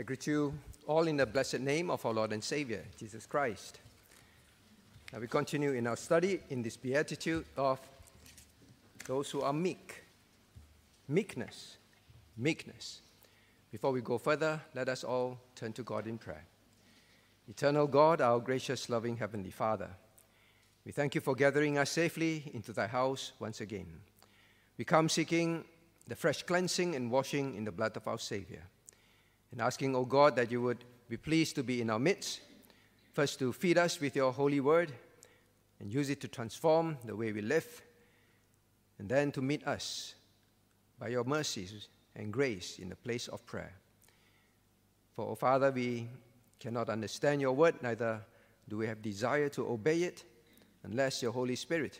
[0.00, 0.54] I greet you
[0.86, 3.80] all in the blessed name of our Lord and Savior, Jesus Christ.
[5.12, 7.78] Now we continue in our study in this beatitude of
[9.04, 10.02] those who are meek.
[11.06, 11.76] Meekness.
[12.38, 13.02] Meekness.
[13.70, 16.46] Before we go further, let us all turn to God in prayer.
[17.46, 19.90] Eternal God, our gracious, loving Heavenly Father,
[20.86, 24.00] we thank you for gathering us safely into thy house once again.
[24.78, 25.62] We come seeking
[26.08, 28.62] the fresh cleansing and washing in the blood of our Savior,
[29.52, 32.40] and asking, O God, that you would be pleased to be in our midst,
[33.12, 34.92] first to feed us with your holy word
[35.80, 37.82] and use it to transform the way we live,
[38.98, 40.14] and then to meet us
[40.98, 43.72] by your mercies and grace in the place of prayer.
[45.16, 46.06] For, O Father, we
[46.58, 48.20] cannot understand your word, neither
[48.68, 50.22] do we have desire to obey it
[50.84, 51.98] unless your Holy Spirit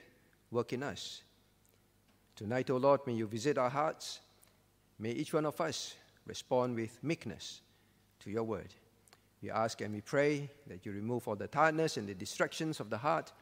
[0.50, 1.22] work in us.
[2.36, 4.20] Tonight, O Lord, may you visit our hearts.
[4.98, 5.94] May each one of us
[6.26, 7.60] respond with meekness
[8.20, 8.74] to your word.
[9.42, 12.90] We ask and we pray that you remove all the tiredness and the distractions of
[12.90, 13.32] the heart.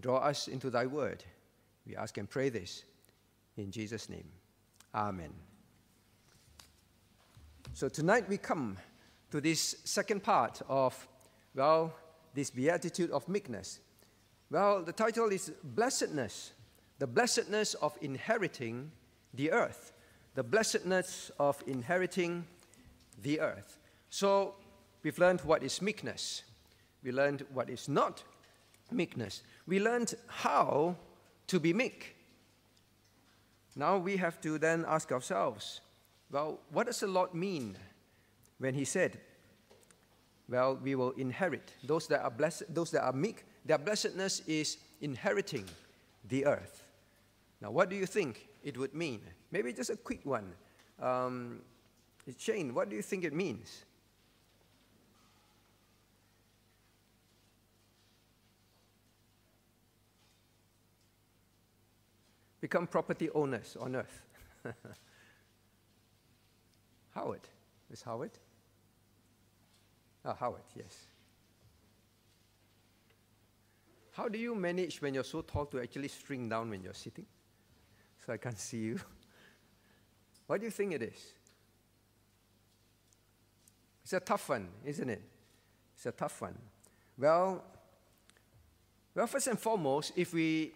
[0.00, 1.22] Draw us into thy word.
[1.86, 2.84] We ask and pray this
[3.56, 4.28] in Jesus' name.
[4.94, 5.32] Amen.
[7.74, 8.76] So tonight we come
[9.30, 11.08] to this second part of,
[11.54, 11.94] well,
[12.34, 13.80] this beatitude of meekness.
[14.50, 16.52] Well, the title is Blessedness,
[16.98, 18.90] the blessedness of inheriting
[19.32, 19.91] the earth.
[20.34, 22.46] The blessedness of inheriting
[23.22, 23.78] the earth.
[24.10, 24.54] So,
[25.02, 26.42] we've learned what is meekness.
[27.02, 28.22] We learned what is not
[28.90, 29.42] meekness.
[29.66, 30.96] We learned how
[31.48, 32.16] to be meek.
[33.74, 35.80] Now we have to then ask ourselves
[36.30, 37.76] well, what does the Lord mean
[38.58, 39.20] when He said,
[40.48, 41.72] well, we will inherit.
[41.84, 45.66] Those that are blessed, those that are meek, their blessedness is inheriting
[46.28, 46.84] the earth.
[47.60, 49.20] Now, what do you think it would mean?
[49.52, 50.50] Maybe just a quick one.
[51.00, 51.60] Um,
[52.38, 53.84] Shane, what do you think it means?
[62.60, 64.22] Become property owners on earth.
[67.14, 67.40] Howard.
[67.90, 68.30] Is Howard?
[70.24, 71.08] Ah, Howard, yes.
[74.12, 77.26] How do you manage when you're so tall to actually string down when you're sitting?
[78.24, 79.00] So I can't see you.
[80.52, 81.32] what do you think it is?
[84.02, 85.22] It's a tough one, isn't it?
[85.94, 86.58] It's a tough one.
[87.16, 87.64] Well,
[89.14, 90.72] well, first and foremost, if we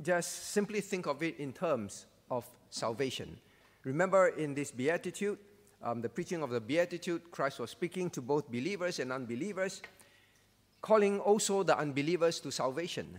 [0.00, 3.36] just simply think of it in terms of salvation,
[3.82, 5.38] remember in this beatitude,
[5.82, 9.82] um, the preaching of the Beatitude, Christ was speaking to both believers and unbelievers,
[10.80, 13.18] calling also the unbelievers to salvation.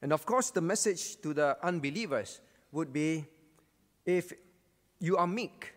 [0.00, 2.40] And of course, the message to the unbelievers
[2.72, 3.26] would be
[4.06, 4.32] if
[5.00, 5.74] you are meek,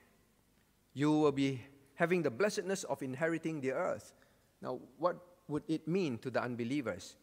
[0.93, 1.61] you will be
[1.95, 4.13] having the blessedness of inheriting the earth.
[4.61, 5.17] Now, what
[5.47, 7.15] would it mean to the unbelievers?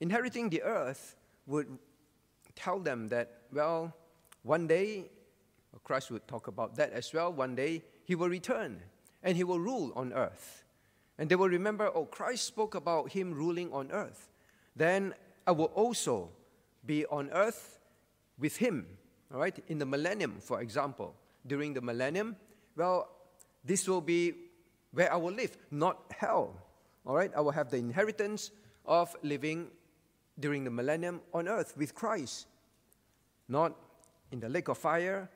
[0.00, 1.78] Inheriting the earth would
[2.56, 3.94] tell them that, well,
[4.42, 5.10] one day
[5.84, 7.32] Christ would talk about that as well.
[7.32, 8.80] One day he will return
[9.22, 10.64] and he will rule on earth.
[11.18, 14.28] And they will remember, oh, Christ spoke about him ruling on earth.
[14.74, 15.14] Then
[15.46, 16.30] I will also
[16.84, 17.78] be on earth
[18.38, 18.86] with him,
[19.32, 21.14] all right, in the millennium, for example.
[21.46, 22.36] During the millennium,
[22.76, 23.08] well,
[23.64, 24.34] this will be
[24.92, 26.54] where I will live, not hell,
[27.06, 27.30] all right?
[27.34, 28.50] I will have the inheritance
[28.84, 29.68] of living
[30.38, 32.46] during the millennium on earth with Christ,
[33.48, 33.74] not
[34.30, 35.30] in the lake of fire,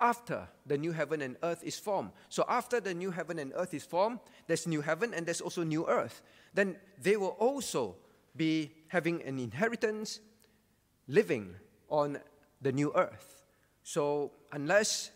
[0.00, 2.10] after the new heaven and earth is formed.
[2.28, 5.62] So after the new heaven and earth is formed, there's new heaven and there's also
[5.62, 6.22] new earth.
[6.54, 7.96] Then they will also
[8.36, 10.20] be having an inheritance
[11.06, 11.54] living
[11.90, 12.18] on
[12.60, 13.42] the new earth.
[13.82, 15.10] So unless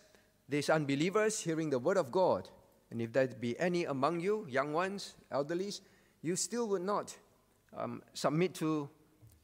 [0.48, 2.48] these unbelievers hearing the word of God,
[2.90, 5.80] and if there be any among you, young ones, elderlies,
[6.22, 7.16] you still would not
[7.76, 8.88] um, submit to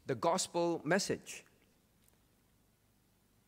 [0.06, 1.44] the gospel message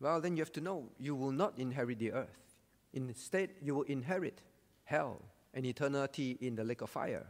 [0.02, 2.56] well, then you have to know you will not inherit the earth.
[2.92, 4.42] Instead, you will inherit
[4.82, 5.22] hell
[5.54, 7.24] and eternity in the lake of fire.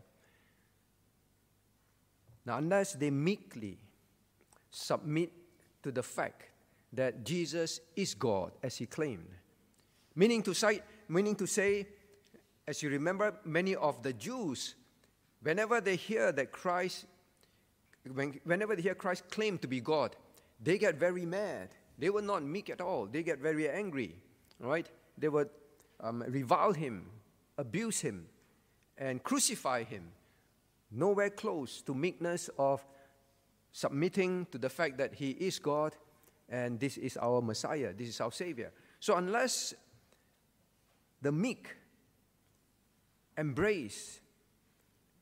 [2.46, 3.78] Now, unless they meekly
[4.70, 5.32] submit
[5.82, 6.46] to the fact
[6.92, 9.28] that Jesus is God as he claimed,
[10.14, 11.86] meaning to say, meaning to say
[12.66, 14.76] as you remember, many of the Jews,
[15.42, 17.06] whenever they hear that Christ,
[18.44, 20.14] whenever they hear Christ claim to be God,
[20.62, 21.70] they get very mad
[22.02, 23.06] they were not meek at all.
[23.06, 24.16] They get very angry,
[24.58, 24.88] right?
[25.16, 25.50] They would
[26.00, 27.06] um, revile him,
[27.58, 28.26] abuse him,
[28.98, 30.08] and crucify him.
[30.90, 32.84] Nowhere close to meekness of
[33.70, 35.94] submitting to the fact that he is God
[36.52, 38.72] and this is our Messiah, this is our Savior.
[39.00, 39.72] So, unless
[41.22, 41.74] the meek
[43.38, 44.20] embrace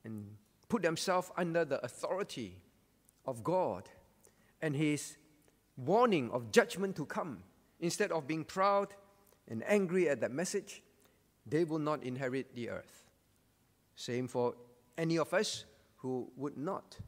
[0.04, 0.26] and
[0.68, 2.56] put themselves under the authority
[3.24, 3.88] of God
[4.60, 5.16] and His
[5.76, 7.44] warning of judgment to come,
[7.78, 8.88] instead of being proud
[9.46, 10.82] and angry at that message,
[11.46, 13.04] they will not inherit the earth.
[13.94, 14.54] Same for
[14.98, 15.64] any of us
[15.98, 16.98] who would not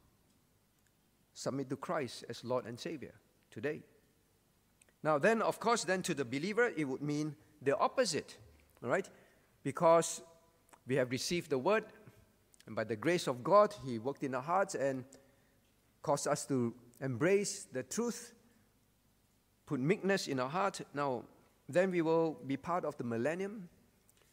[1.34, 3.14] submit to Christ as Lord and Savior
[3.50, 3.82] today.
[5.02, 8.36] Now, then, of course, then to the believer, it would mean the opposite,
[8.82, 9.08] all right?
[9.62, 10.22] Because
[10.86, 11.84] we have received the word,
[12.66, 15.04] and by the grace of God, He worked in our hearts and
[16.02, 18.32] caused us to embrace the truth,
[19.66, 20.80] put meekness in our heart.
[20.94, 21.24] Now,
[21.68, 23.68] then we will be part of the millennium.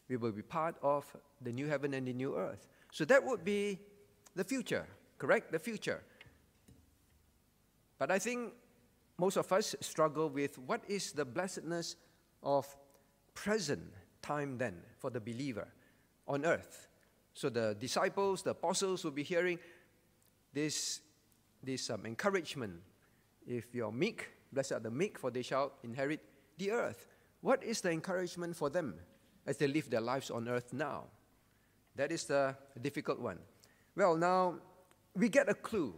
[0.08, 1.04] We will be part of
[1.40, 2.68] the new heaven and the new earth.
[2.92, 3.78] So that would be
[4.34, 4.86] the future,
[5.18, 5.52] correct?
[5.52, 6.02] The future.
[7.98, 8.52] But I think
[9.20, 11.96] most of us struggle with what is the blessedness
[12.42, 12.66] of
[13.34, 13.82] present
[14.22, 15.68] time then for the believer
[16.26, 16.88] on earth.
[17.34, 19.58] So the disciples, the apostles will be hearing
[20.54, 21.02] this,
[21.62, 22.80] this um, encouragement.
[23.46, 26.20] If you're meek, blessed are the meek, for they shall inherit
[26.56, 27.06] the earth.
[27.42, 28.94] What is the encouragement for them
[29.46, 31.04] as they live their lives on earth now?
[31.96, 33.38] That is the difficult one.
[33.96, 34.56] Well, now
[35.14, 35.94] we get a clue.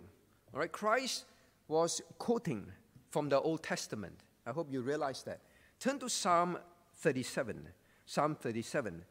[0.52, 1.24] All right, Christ
[1.68, 2.66] was quoting
[3.12, 4.14] from the Old Testament.
[4.46, 5.40] I hope you realize that.
[5.78, 6.58] Turn to Psalm
[6.96, 7.68] 37.
[8.06, 9.02] Psalm 37.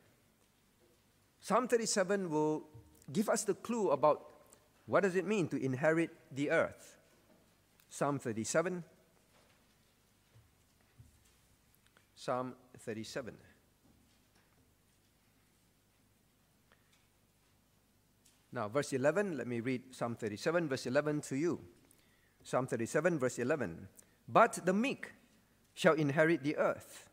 [1.39, 2.63] Psalm 37 will
[3.13, 4.25] give us the clue about
[4.87, 6.97] what does it mean to inherit the earth.
[7.89, 8.83] Psalm 37.
[12.15, 13.35] Psalm 37.
[18.51, 21.61] Now, verse 11, let me read Psalm 37, verse 11 to you.
[22.43, 23.87] Psalm 37, verse 11.
[24.27, 25.13] But the meek
[25.73, 27.09] shall inherit the earth,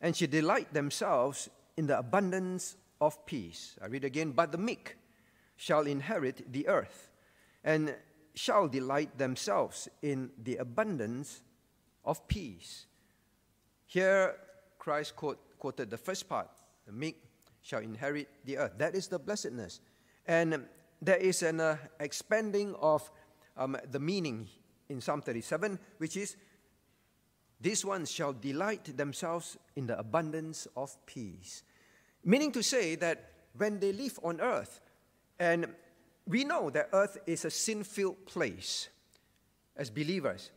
[0.00, 3.76] and shall delight themselves in the abundance of peace.
[3.82, 4.96] I read again, but the meek
[5.56, 7.10] shall inherit the earth,
[7.64, 7.94] and
[8.34, 11.42] shall delight themselves in the abundance
[12.04, 12.86] of peace.
[13.86, 14.36] Here,
[14.78, 16.48] Christ quote, quoted the first part
[16.86, 17.22] the meek
[17.62, 18.72] shall inherit the earth.
[18.78, 19.80] That is the blessedness.
[20.26, 20.66] And
[21.02, 23.10] there is an uh, expanding of
[23.60, 24.48] um, the meaning
[24.88, 26.36] in Psalm 37, which is
[27.60, 31.62] these ones shall delight themselves in the abundance of peace.
[32.24, 34.80] Meaning to say that when they live on earth,
[35.38, 35.66] and
[36.26, 38.88] we know that earth is a sin filled place
[39.76, 40.50] as believers,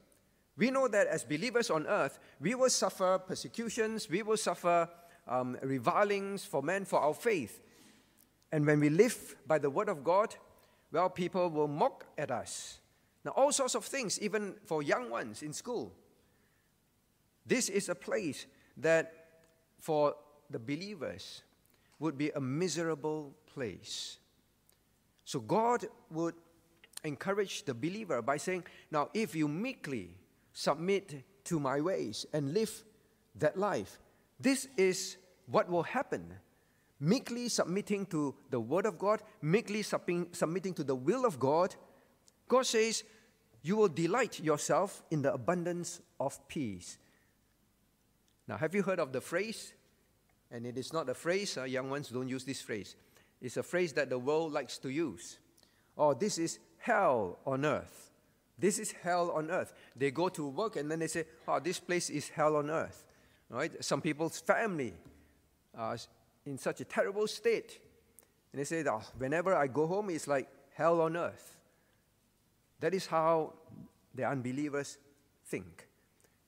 [0.55, 4.87] we know that as believers on earth, we will suffer persecutions, we will suffer
[5.27, 7.61] um, revilings for men for our faith.
[8.51, 10.35] And when we live by the word of God,
[10.91, 12.79] well, people will mock at us.
[13.25, 15.93] Now, all sorts of things, even for young ones in school.
[17.45, 18.45] This is a place
[18.77, 19.13] that
[19.79, 20.15] for
[20.49, 21.43] the believers
[21.99, 24.17] would be a miserable place.
[25.25, 26.35] So, God would
[27.03, 30.17] encourage the believer by saying, Now, if you meekly
[30.53, 32.83] submit to my ways and live
[33.35, 33.99] that life.
[34.39, 35.17] This is
[35.47, 36.33] what will happen.
[36.99, 41.75] Meekly submitting to the Word of God, meekly submitting to the will of God,
[42.47, 43.03] God says,
[43.63, 46.97] You will delight yourself in the abundance of peace.
[48.47, 49.73] Now, have you heard of the phrase?
[50.51, 52.95] And it is not a phrase, uh, young ones don't use this phrase.
[53.41, 55.39] It's a phrase that the world likes to use.
[55.97, 58.11] Oh, this is hell on earth.
[58.59, 59.73] This is hell on earth.
[59.95, 63.05] They go to work and then they say, oh, this place is hell on earth.
[63.49, 63.83] Right?
[63.83, 64.93] Some people's family
[65.75, 65.97] are
[66.45, 67.79] in such a terrible state.
[68.51, 71.57] And they say, oh, whenever I go home, it's like hell on earth.
[72.83, 73.53] That is how
[74.13, 74.97] the unbelievers
[75.45, 75.87] think.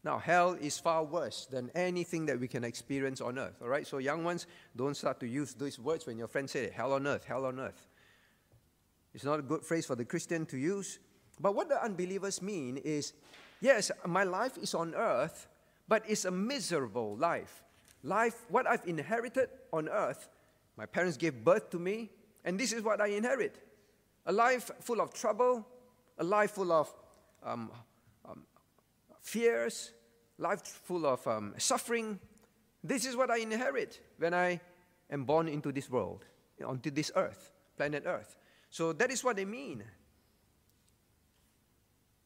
[0.04, 3.56] Now, hell is far worse than anything that we can experience on earth.
[3.62, 3.88] All right?
[3.88, 6.94] So, young ones, don't start to use these words when your friends say it hell
[6.94, 7.88] on earth, hell on earth.
[9.14, 11.00] It's not a good phrase for the Christian to use
[11.40, 13.14] but what the unbelievers mean is
[13.62, 15.48] yes, my life is on earth,
[15.88, 17.64] but it's a miserable life.
[18.04, 20.30] Life, what I've inherited on earth,
[20.78, 22.12] my parents gave birth to me,
[22.44, 23.62] and this is what I inherit
[24.28, 25.68] a life full of trouble,
[26.18, 26.94] a life full of
[27.44, 27.72] um,
[28.28, 28.44] um,
[29.22, 29.92] fears,
[30.38, 32.20] life full of um, suffering.
[32.84, 34.60] This is what I inherit when I
[35.10, 36.26] am born into this world,
[36.66, 38.36] onto this earth, planet Earth.
[38.70, 39.84] So that is what they mean.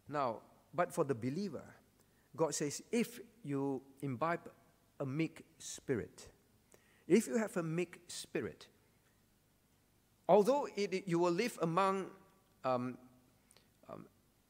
[0.08, 0.42] Now,
[0.74, 1.64] but for the believer,
[2.36, 4.50] God says, if you imbibe
[5.00, 6.28] a meek spirit,
[7.08, 8.68] if you have a meek spirit,
[10.28, 12.08] although it, you will live among,
[12.64, 12.98] um,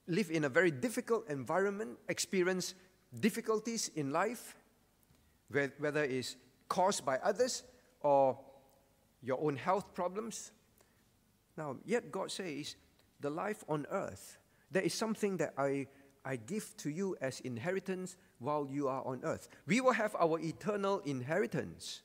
[0.09, 2.73] live in a very difficult environment, experience
[3.17, 4.55] difficulties in life,
[5.49, 6.35] whether it's
[6.67, 7.63] caused by others
[8.01, 8.37] or
[9.21, 10.51] your own health problems.
[11.57, 12.75] Now, yet God says,
[13.21, 14.37] the life on earth,
[14.71, 15.87] there is something that I,
[16.25, 19.49] I give to you as inheritance while you are on earth.
[19.67, 22.01] We will have our eternal inheritance.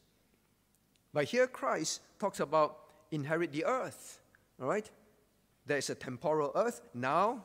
[1.12, 2.78] But here Christ talks about
[3.12, 4.20] inherit the earth.
[4.60, 4.90] All right?
[5.66, 7.44] There is a temporal earth now,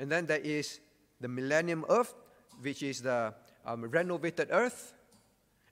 [0.00, 0.80] and then there is
[1.20, 2.14] the millennium earth,
[2.62, 3.34] which is the
[3.66, 4.94] um, renovated earth.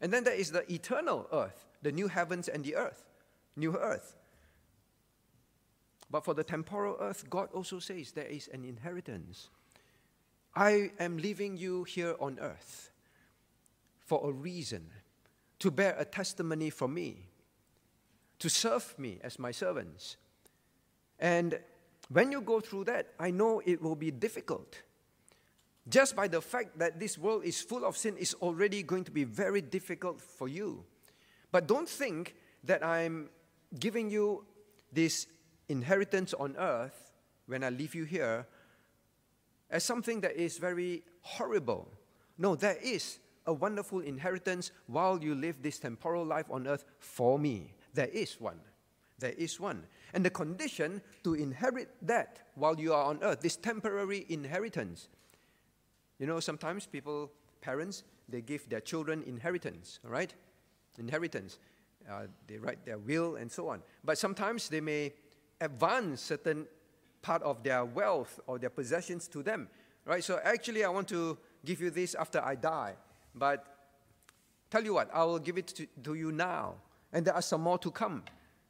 [0.02, 3.02] And then there is the eternal earth, the new heavens and the earth,
[3.56, 4.16] new earth.
[6.10, 9.48] But for the temporal earth, God also says there is an inheritance.
[10.54, 12.90] I am leaving you here on earth
[13.98, 14.90] for a reason
[15.60, 17.28] to bear a testimony for me,
[18.40, 20.18] to serve me as my servants.
[21.18, 21.58] And
[22.08, 24.82] when you go through that, I know it will be difficult.
[25.88, 29.10] Just by the fact that this world is full of sin is already going to
[29.10, 30.84] be very difficult for you.
[31.50, 32.34] But don't think
[32.64, 33.30] that I'm
[33.78, 34.44] giving you
[34.92, 35.26] this
[35.68, 37.12] inheritance on earth
[37.46, 38.46] when I leave you here
[39.70, 41.88] as something that is very horrible.
[42.36, 47.38] No, there is a wonderful inheritance while you live this temporal life on earth for
[47.38, 47.72] me.
[47.94, 48.60] There is one.
[49.18, 49.84] There is one.
[50.14, 55.08] And the condition to inherit that while you are on earth, this temporary inheritance.
[56.18, 60.32] You know, sometimes people, parents, they give their children inheritance, all right?
[60.98, 61.58] Inheritance.
[62.08, 63.82] Uh, they write their will and so on.
[64.04, 65.12] But sometimes they may
[65.60, 66.66] advance certain
[67.22, 69.68] part of their wealth or their possessions to them,
[70.04, 70.22] right?
[70.22, 72.94] So actually, I want to give you this after I die,
[73.34, 73.66] but
[74.70, 76.74] tell you what, I will give it to, to you now,
[77.12, 78.22] and there are some more to come,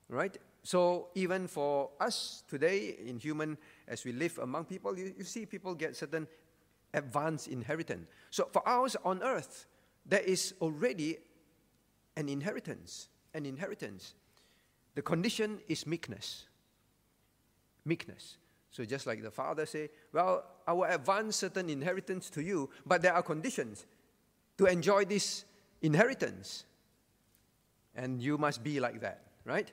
[0.08, 0.36] right?
[0.62, 5.46] So even for us today in human, as we live among people, you, you see
[5.46, 6.26] people get certain
[6.94, 8.08] advanced inheritance.
[8.30, 9.66] So for ours on earth,
[10.04, 11.18] there is already
[12.16, 14.14] an inheritance, an inheritance.
[14.94, 16.48] The condition is meekness
[17.88, 18.36] meekness.
[18.70, 23.02] So just like the father say, well, I will advance certain inheritance to you, but
[23.02, 23.86] there are conditions
[24.58, 25.44] to enjoy this
[25.80, 26.64] inheritance.
[27.96, 29.72] And you must be like that, right?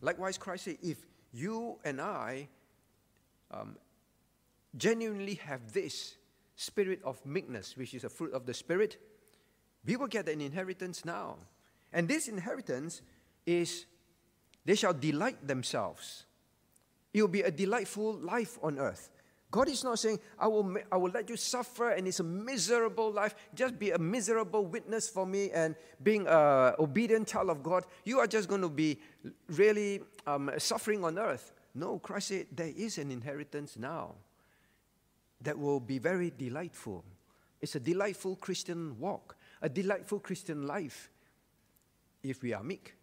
[0.00, 0.98] Likewise, Christ said, if
[1.32, 2.48] you and I
[3.50, 3.76] um,
[4.76, 6.16] genuinely have this
[6.56, 8.98] spirit of meekness, which is a fruit of the Spirit,
[9.84, 11.36] we will get an inheritance now.
[11.92, 13.02] And this inheritance
[13.46, 13.86] is
[14.64, 16.24] they shall delight themselves
[17.12, 19.10] it will be a delightful life on earth.
[19.50, 23.10] God is not saying, I will, I will let you suffer and it's a miserable
[23.10, 23.34] life.
[23.54, 27.84] Just be a miserable witness for me and being an obedient child of God.
[28.04, 28.98] You are just going to be
[29.48, 31.52] really um, suffering on earth.
[31.74, 34.16] No, Christ said there is an inheritance now
[35.40, 37.04] that will be very delightful.
[37.62, 41.10] It's a delightful Christian walk, a delightful Christian life
[42.22, 42.94] if we are meek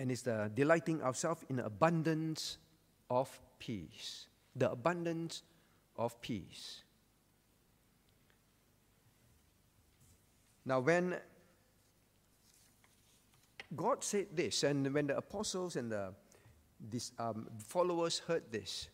[0.00, 2.56] and it's the delighting ourselves in abundance
[3.10, 3.28] of
[3.60, 4.26] peace.
[4.56, 5.44] The abundance
[5.96, 6.82] of peace.
[10.64, 11.16] Now, when
[13.76, 16.12] God said this, and when the apostles and the
[17.18, 18.88] um, followers heard this,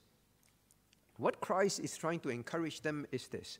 [1.17, 3.59] what Christ is trying to encourage them is this.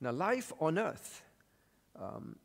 [0.00, 1.22] Now, life on earth
[2.00, 2.36] um,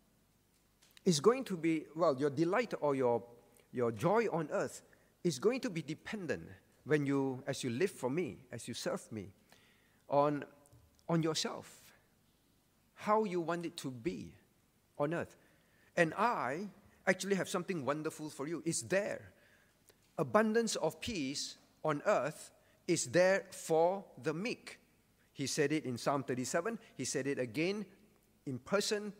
[1.05, 3.23] is going to be, well, your delight or your,
[3.71, 4.81] your joy on earth
[5.23, 6.43] is going to be dependent
[6.85, 9.29] when you, as you live for me, as you serve me,
[10.09, 10.43] on,
[11.07, 11.81] on yourself,
[12.95, 14.33] how you want it to be
[14.97, 15.37] on earth.
[15.95, 16.69] And I
[17.07, 18.61] actually have something wonderful for you.
[18.65, 19.31] It's there.
[20.17, 22.51] Abundance of peace on earth
[22.87, 24.79] is there for the meek.
[25.31, 26.77] He said it in Psalm 37.
[26.95, 27.85] He said it again
[28.45, 29.13] in person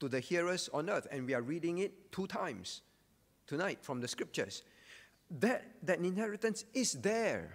[0.00, 1.06] to the hearers on earth.
[1.10, 2.82] And we are reading it two times
[3.46, 4.62] tonight from the scriptures.
[5.30, 7.50] That, that inheritance is there.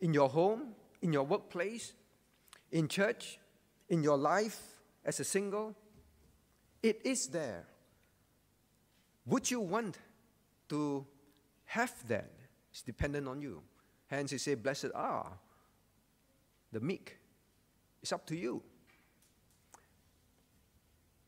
[0.00, 1.94] In your home, in your workplace,
[2.70, 3.38] in church,
[3.88, 4.60] in your life
[5.04, 5.74] as a single,
[6.82, 7.64] it is there.
[9.26, 9.98] Would you want
[10.68, 11.06] to
[11.64, 12.30] have that?
[12.70, 13.62] It's dependent on you.
[14.06, 15.32] Hence, he said, Blessed are
[16.72, 17.16] the meek.
[18.02, 18.62] It's up to you.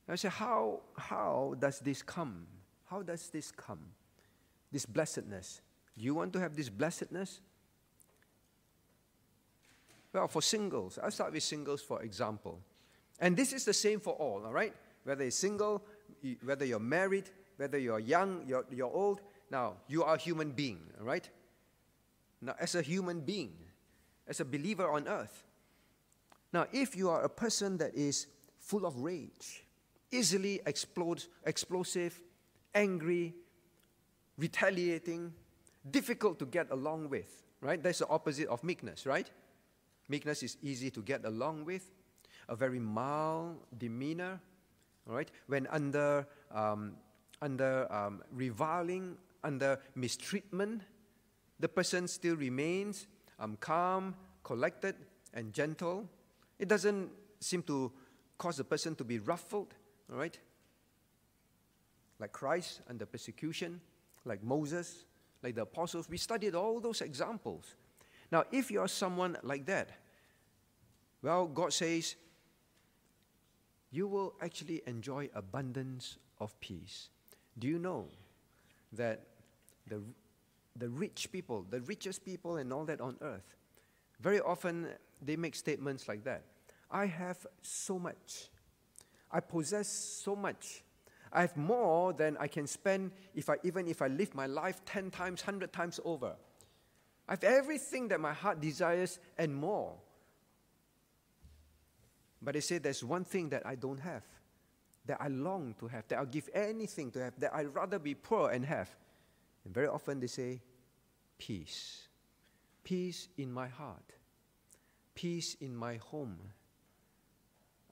[0.08, 2.46] I say, how, how does this come?
[2.90, 3.80] How does this come?
[4.72, 5.60] This blessedness.
[5.96, 7.40] Do you want to have this blessedness?
[10.12, 12.60] Well, for singles, I'll start with singles for example.
[13.20, 14.74] And this is the same for all, all right?
[15.04, 15.82] Whether you're single,
[16.44, 19.20] whether you're married, whether you're young, you're, you're old.
[19.50, 21.28] Now, you are a human being, all right?
[22.40, 23.54] Now, as a human being,
[24.28, 25.44] as a believer on earth,
[26.52, 28.26] now, if you are a person that is
[28.58, 29.64] full of rage,
[30.10, 32.18] easily explode, explosive,
[32.74, 33.34] angry,
[34.36, 35.32] retaliating,
[35.90, 37.82] difficult to get along with, right?
[37.82, 39.30] That's the opposite of meekness, right?
[40.08, 41.90] Meekness is easy to get along with,
[42.48, 44.40] a very mild demeanor,
[45.08, 45.30] all right?
[45.46, 46.94] When under, um,
[47.42, 50.82] under um, reviling, under mistreatment,
[51.60, 53.06] the person still remains
[53.38, 54.94] um, calm, collected,
[55.34, 56.08] and gentle.
[56.58, 57.10] It doesn't
[57.40, 57.92] seem to
[58.36, 59.74] cause the person to be ruffled,
[60.10, 60.38] all right?
[62.18, 63.80] Like Christ under persecution,
[64.24, 65.04] like Moses,
[65.42, 66.08] like the apostles.
[66.08, 67.76] We studied all those examples.
[68.30, 69.90] Now, if you are someone like that,
[71.22, 72.16] well, God says,
[73.90, 77.08] you will actually enjoy abundance of peace.
[77.58, 78.06] Do you know
[78.92, 79.26] that
[79.86, 80.02] the,
[80.76, 83.56] the rich people, the richest people and all that on earth,
[84.20, 84.88] very often
[85.22, 86.42] they make statements like that.
[86.90, 88.48] I have so much.
[89.30, 90.82] I possess so much.
[91.32, 94.84] I have more than I can spend if I, even if I live my life
[94.84, 96.34] 10 times, 100 times over.
[97.28, 99.94] I have everything that my heart desires and more.
[102.40, 104.22] But they say there's one thing that I don't have,
[105.06, 108.14] that I long to have, that I'll give anything to have, that I'd rather be
[108.14, 108.88] poor and have.
[109.64, 110.62] And very often they say,
[111.36, 112.08] peace.
[112.84, 114.12] Peace in my heart.
[115.14, 116.38] Peace in my home.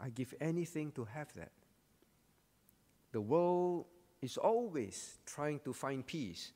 [0.00, 1.52] I give anything to have that.
[3.16, 3.86] The world
[4.20, 6.52] is always trying to find peace.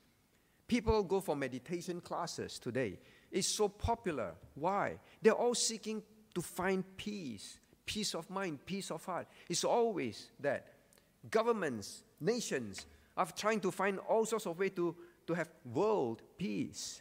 [0.68, 2.98] People go for meditation classes today.
[3.32, 4.34] It's so popular.
[4.56, 4.98] Why?
[5.22, 6.02] They're all seeking
[6.34, 9.26] to find peace, peace of mind, peace of heart.
[9.48, 10.66] It's always that.
[11.30, 12.84] Governments, nations
[13.16, 14.94] are trying to find all sorts of ways to,
[15.28, 17.00] to have world peace.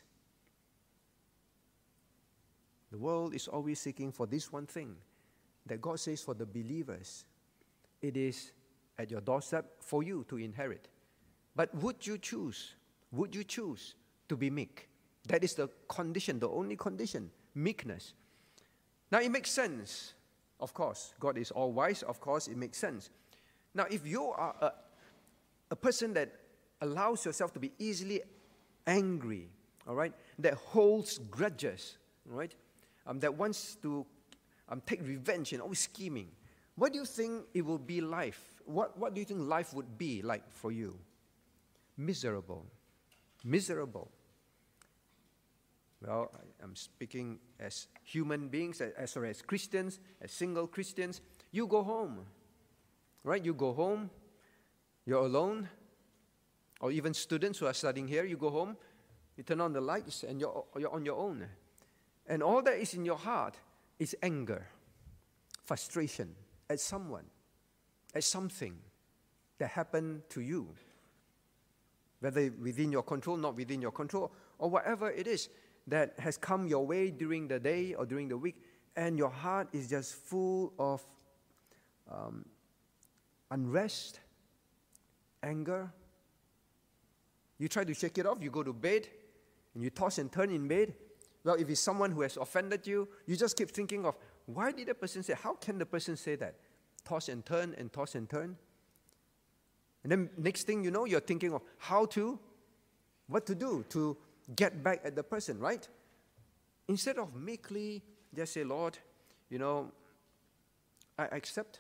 [2.91, 4.95] The world is always seeking for this one thing
[5.65, 7.25] that God says for the believers,
[8.01, 8.53] it is
[8.99, 10.89] at your doorstep for you to inherit.
[11.55, 12.75] But would you choose?
[13.13, 13.95] Would you choose
[14.27, 14.89] to be meek?
[15.27, 18.13] That is the condition, the only condition meekness.
[19.11, 20.13] Now, it makes sense,
[20.59, 21.13] of course.
[21.19, 23.09] God is all wise, of course, it makes sense.
[23.73, 24.71] Now, if you are a,
[25.71, 26.31] a person that
[26.81, 28.21] allows yourself to be easily
[28.85, 29.49] angry,
[29.87, 32.53] all right, that holds grudges, right,
[33.07, 34.05] um, that wants to
[34.67, 36.27] um, take revenge and always scheming,
[36.75, 38.58] what do you think it will be life?
[38.69, 40.99] What, what do you think life would be like for you?
[41.97, 42.67] Miserable.
[43.43, 44.11] Miserable.
[46.05, 51.19] Well, I, am speaking as human beings, as, as, sorry, as Christians, as single Christians.
[51.51, 52.19] You go home,
[53.23, 53.43] right?
[53.43, 54.11] You go home,
[55.03, 55.67] you're alone,
[56.79, 58.77] or even students who are studying here, you go home,
[59.35, 61.43] you turn on the lights, and you're, you're on your own.
[62.27, 63.55] And all that is in your heart
[63.97, 64.67] is anger,
[65.63, 66.35] frustration
[66.69, 67.25] at someone,
[68.13, 68.75] at something
[69.57, 70.67] that happened to you,
[72.19, 75.49] whether within your control, not within your control, or whatever it is
[75.87, 78.61] that has come your way during the day or during the week,
[78.95, 81.05] and your heart is just full of
[82.11, 82.45] um,
[83.51, 84.19] unrest,
[85.43, 85.91] anger.
[87.57, 89.07] You try to shake it off, you go to bed,
[89.73, 90.93] and you toss and turn in bed,
[91.43, 94.87] well, if it's someone who has offended you, you just keep thinking of why did
[94.87, 96.55] the person say, how can the person say that?
[97.09, 98.55] Toss and turn and toss and turn.
[100.03, 102.37] And then next thing you know, you're thinking of how to,
[103.25, 104.15] what to do to
[104.55, 105.87] get back at the person, right?
[106.87, 108.03] Instead of meekly
[108.35, 108.95] just say, Lord,
[109.49, 109.91] you know,
[111.17, 111.79] I accept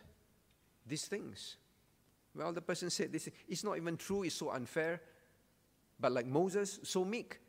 [0.87, 1.57] these things.
[2.33, 4.99] Well, the person said this, it's not even true, it's so unfair.
[5.99, 7.39] But like Moses, so meek.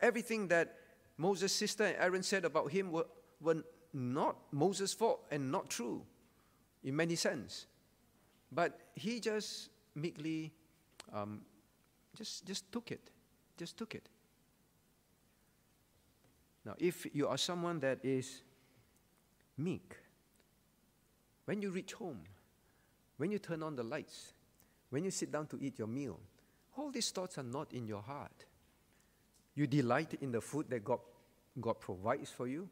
[0.00, 0.74] Everything that
[1.16, 3.06] Moses' sister and Aaron said about him were,
[3.40, 6.02] were not Moses' fault and not true
[6.84, 7.66] in many sense.
[8.50, 10.52] But he just meekly
[11.12, 11.42] um,
[12.16, 13.10] just, just took it.
[13.56, 14.08] Just took it.
[16.64, 18.42] Now, if you are someone that is
[19.56, 19.96] meek,
[21.44, 22.20] when you reach home,
[23.16, 24.32] when you turn on the lights,
[24.90, 26.20] when you sit down to eat your meal,
[26.76, 28.44] all these thoughts are not in your heart.
[29.54, 31.00] You delight in the food that God,
[31.60, 32.68] God provides for you.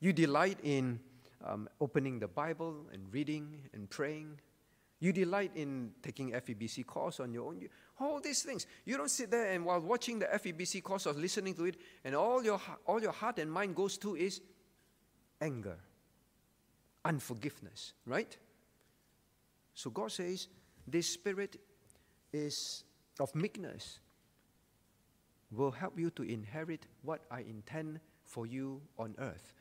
[0.00, 1.00] You delight in
[1.44, 4.40] um, opening the Bible and reading and praying.
[5.00, 7.60] You delight in taking FEBC course on your own.
[7.60, 7.68] You,
[8.00, 8.66] all these things.
[8.84, 12.14] You don't sit there and while watching the FEBC course or listening to it, and
[12.14, 14.40] all your, all your heart and mind goes to is
[15.40, 15.76] anger,
[17.04, 18.36] unforgiveness, right?
[19.74, 20.48] So God says
[20.86, 21.60] this spirit
[22.32, 22.84] is
[23.20, 24.00] of meekness
[25.50, 29.52] will help you to inherit what I intend for you on earth.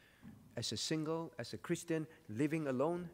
[0.55, 3.09] As a single, as a Christian, living alone,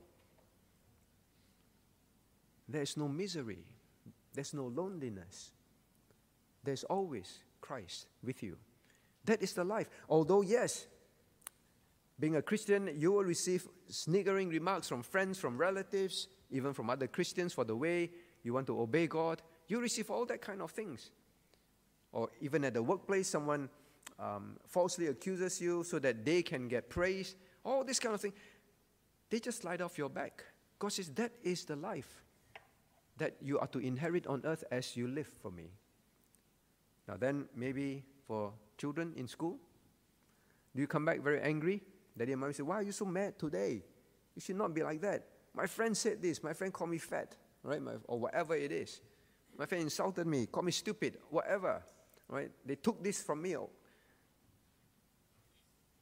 [2.67, 3.63] there's no misery,
[4.33, 5.51] there's no loneliness.
[6.63, 8.57] There's always Christ with you.
[9.25, 9.89] That is the life.
[10.09, 10.87] Although, yes,
[12.19, 17.07] being a Christian, you will receive sniggering remarks from friends, from relatives, even from other
[17.07, 18.11] Christians for the way
[18.43, 19.41] you want to obey God.
[19.67, 21.11] You receive all that kind of things.
[22.11, 23.69] Or even at the workplace, someone
[24.19, 27.35] um, falsely accuses you so that they can get praise.
[27.63, 28.33] All this kind of thing.
[29.29, 30.43] They just slide off your back.
[30.79, 32.23] God says that is the life
[33.17, 35.71] that you are to inherit on earth as you live for me.
[37.07, 39.57] Now, then, maybe for children in school,
[40.75, 41.81] do you come back very angry?
[42.17, 43.81] Daddy and mommy say, Why are you so mad today?
[44.35, 45.25] You should not be like that.
[45.53, 46.43] My friend said this.
[46.43, 47.81] My friend called me fat, right?
[47.81, 49.01] My, or whatever it is.
[49.57, 51.83] My friend insulted me, called me stupid, whatever,
[52.27, 52.51] right?
[52.65, 53.55] They took this from me.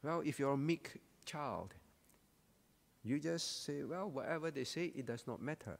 [0.04, 1.74] Well, if you're a meek child,
[3.04, 5.78] you just say, Well, whatever they say, it does not matter.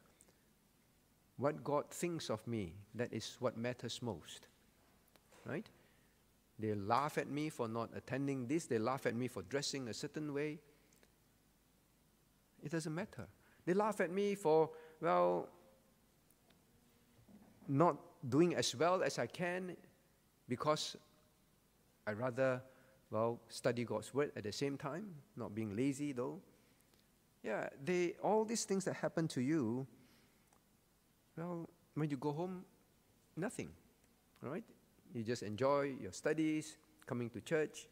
[1.38, 4.48] What God thinks of me, that is what matters most.
[5.46, 5.68] Right?
[6.60, 9.94] They laugh at me for not attending this, they laugh at me for dressing a
[9.94, 10.60] certain way.
[12.64, 13.28] It doesn't matter.
[13.66, 15.50] They laugh at me for, well,
[17.68, 19.76] not doing as well as I can
[20.48, 20.96] because
[22.08, 22.62] I rather,
[23.12, 26.40] well, study God's word at the same time, not being lazy though.
[27.44, 29.88] Yeah, they all these things that happen to you,
[31.38, 32.66] well, when you go home,
[33.36, 33.70] nothing.
[34.42, 34.64] Right?
[35.14, 37.88] You just enjoy your studies, coming to church,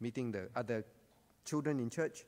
[0.00, 0.84] meeting the other
[1.44, 2.24] children in church.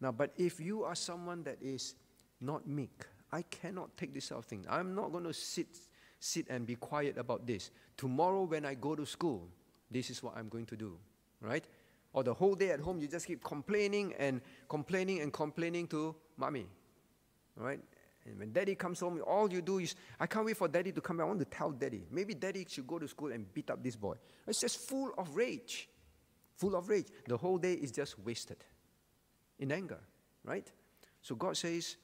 [0.00, 1.94] Now, but if you are someone that is
[2.40, 4.64] not meek, I cannot take this sort of thing.
[4.68, 5.68] I'm not going to sit,
[6.20, 7.70] sit and be quiet about this.
[7.96, 9.48] Tomorrow, when I go to school,
[9.90, 10.98] this is what I'm going to do,
[11.40, 11.64] right?
[12.12, 16.14] Or the whole day at home, you just keep complaining and complaining and complaining to
[16.36, 16.66] mommy,
[17.56, 17.80] right?
[18.24, 21.00] And when daddy comes home, all you do is, I can't wait for daddy to
[21.00, 21.24] come back.
[21.24, 22.04] I want to tell daddy.
[22.10, 24.16] Maybe daddy should go to school and beat up this boy.
[24.46, 25.88] It's just full of rage.
[26.56, 27.06] Full of rage.
[27.28, 28.64] The whole day is just wasted
[29.58, 30.00] in anger,
[30.44, 30.70] right?
[31.22, 31.96] So God says,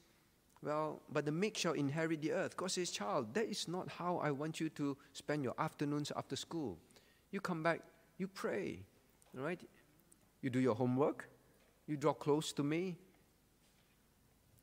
[0.61, 2.55] well, but the meek shall inherit the earth.
[2.55, 6.37] God says, child, that is not how I want you to spend your afternoons after
[6.37, 6.77] school.
[7.33, 7.81] You come back,
[8.19, 8.85] you pray,
[9.33, 9.59] right?
[10.43, 11.27] You do your homework,
[11.87, 12.95] you draw close to me,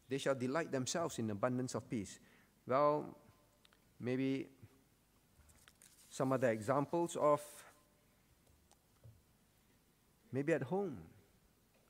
[0.09, 2.21] they shall delight themselves in abundance of peace.
[2.69, 3.17] Well,
[3.99, 4.51] maybe
[6.11, 7.41] some other examples of
[10.33, 10.97] maybe at home.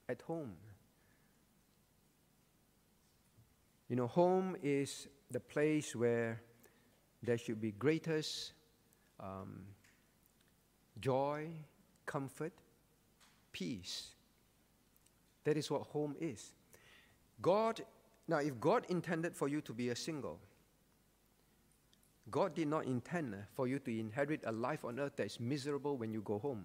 [0.09, 0.53] At home.
[3.91, 6.41] You know, home is the place where
[7.23, 8.55] there should be greatest
[9.19, 9.61] um,
[11.01, 11.49] joy,
[12.07, 12.53] comfort,
[13.53, 14.09] peace.
[15.45, 16.53] That is what home is.
[17.41, 17.81] God
[18.31, 20.39] now, if God intended for you to be a single,
[22.31, 25.97] God did not intend for you to inherit a life on earth that is miserable
[25.97, 26.65] when you go home.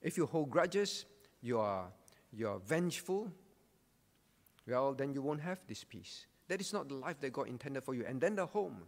[0.00, 1.04] If you hold grudges,
[1.42, 1.84] you are,
[2.32, 3.30] you are vengeful,
[4.66, 6.24] well, then you won't have this peace.
[6.48, 8.06] That is not the life that God intended for you.
[8.08, 8.84] And then the home,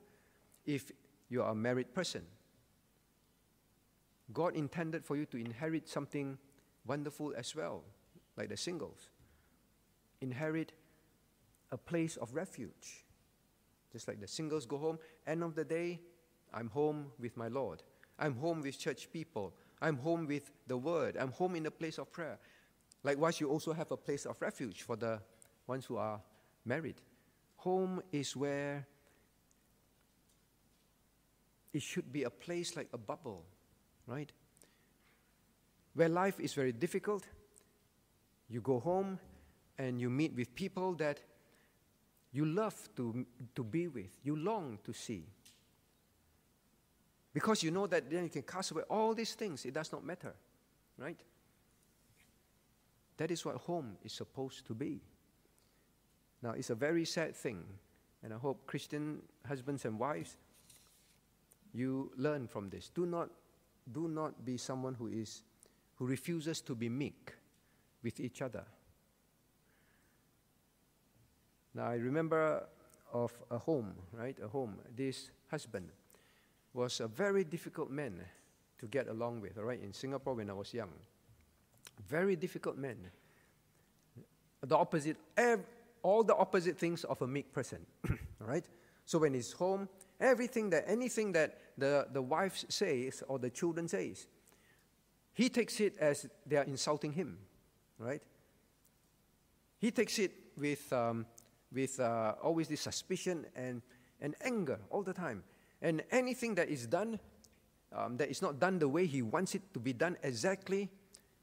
[0.64, 0.90] if
[1.28, 2.22] you are a married person,
[4.32, 6.38] God intended for you to inherit something
[6.86, 7.82] wonderful as well,
[8.36, 9.08] like the singles
[10.24, 10.72] inherit
[11.70, 13.04] a place of refuge.
[13.92, 16.00] Just like the singles go home, end of the day,
[16.52, 17.82] I'm home with my Lord.
[18.18, 19.54] I'm home with church people.
[19.80, 21.16] I'm home with the word.
[21.16, 22.38] I'm home in a place of prayer.
[23.02, 25.20] Likewise, you also have a place of refuge for the
[25.66, 26.20] ones who are
[26.64, 27.00] married.
[27.56, 28.86] Home is where
[31.72, 33.44] it should be a place like a bubble,
[34.06, 34.30] right?
[35.94, 37.24] Where life is very difficult,
[38.48, 39.18] you go home
[39.78, 41.20] and you meet with people that
[42.32, 45.24] you love to, to be with, you long to see.
[47.32, 50.04] Because you know that then you can cast away all these things, it does not
[50.04, 50.34] matter,
[50.98, 51.20] right?
[53.16, 55.00] That is what home is supposed to be.
[56.42, 57.64] Now, it's a very sad thing,
[58.22, 60.36] and I hope Christian husbands and wives,
[61.72, 62.90] you learn from this.
[62.94, 63.30] Do not,
[63.90, 65.42] do not be someone who is
[65.96, 67.32] who refuses to be meek
[68.02, 68.64] with each other.
[71.74, 72.66] Now, I remember
[73.12, 74.36] of a home, right?
[74.42, 74.76] A home.
[74.94, 75.88] This husband
[76.72, 78.20] was a very difficult man
[78.78, 80.90] to get along with, all right, in Singapore when I was young.
[82.08, 82.96] Very difficult man.
[84.62, 85.16] The opposite,
[86.02, 88.64] all the opposite things of a meek person, all right?
[89.04, 89.88] So when he's home,
[90.20, 94.26] everything that, anything that the, the wife says or the children says,
[95.32, 97.38] he takes it as they are insulting him,
[97.98, 98.22] right?
[99.78, 101.26] He takes it with um,
[101.74, 103.82] with uh, always this suspicion and,
[104.20, 105.42] and anger all the time.
[105.82, 107.18] And anything that is done
[107.92, 110.90] um, that is not done the way he wants it to be done exactly,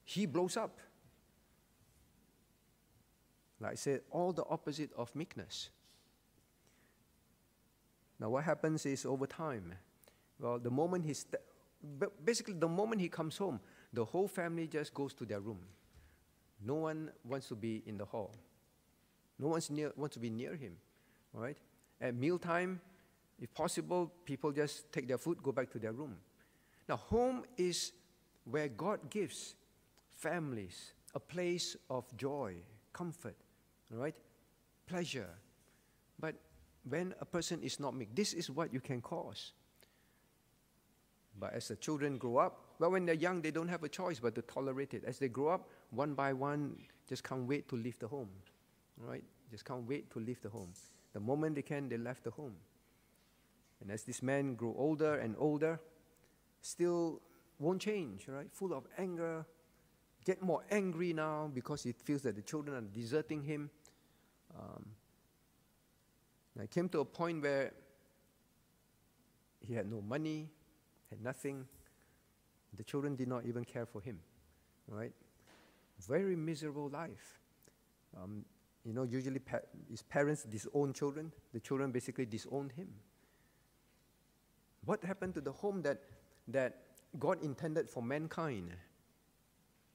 [0.03, 0.79] he blows up.
[3.59, 5.69] Like I said, all the opposite of meekness.
[8.19, 9.73] Now, what happens is over time,
[10.41, 11.25] well, the moment he's,
[12.25, 13.59] basically, the moment he comes home,
[13.93, 15.59] the whole family just goes to their room.
[16.63, 18.33] No one wants to be in the hall.
[19.37, 19.61] No one
[19.95, 20.77] wants to be near him.
[21.35, 21.57] All right?
[21.99, 22.81] At mealtime,
[23.39, 26.15] if possible, people just take their food, go back to their room.
[26.89, 27.91] Now, home is
[28.45, 29.55] where God gives
[30.17, 32.55] families a place of joy,
[32.93, 33.35] comfort,
[33.91, 34.15] all right?
[34.87, 35.29] Pleasure.
[36.19, 36.35] But
[36.87, 39.53] when a person is not meek, this is what you can cause.
[41.41, 44.19] But as the children grow up, well, when they're young, they don't have a choice
[44.19, 45.03] but to tolerate it.
[45.05, 46.77] As they grow up, one by one,
[47.09, 48.29] just can't wait to leave the home.
[48.97, 49.23] right?
[49.49, 50.71] Just can't wait to leave the home.
[51.13, 52.53] The moment they can, they left the home.
[53.81, 55.79] And as this man grew older and older,
[56.61, 57.19] still
[57.57, 58.47] won't change, right?
[58.51, 59.43] Full of anger,
[60.23, 63.71] get more angry now because he feels that the children are deserting him.
[64.55, 64.85] Um,
[66.61, 67.71] I came to a point where
[69.59, 70.49] he had no money,
[71.11, 71.65] had nothing.
[72.73, 74.19] The children did not even care for him,
[74.87, 75.11] right?
[76.07, 77.39] Very miserable life.
[78.17, 78.45] Um,
[78.83, 81.31] you know, usually pa- his parents disown children.
[81.53, 82.87] The children basically disowned him.
[84.85, 86.01] What happened to the home that,
[86.47, 86.77] that
[87.19, 88.71] God intended for mankind?